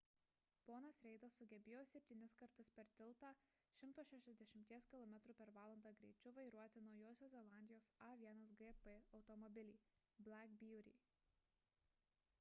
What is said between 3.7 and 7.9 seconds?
160 km / h greičiu vairuoti naujosios zelandijos